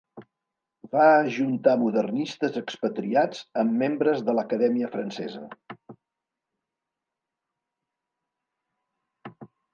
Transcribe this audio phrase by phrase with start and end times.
[0.93, 5.43] Va ajuntar modernistes expatriats amb membres de l'Acadèmia Francesa.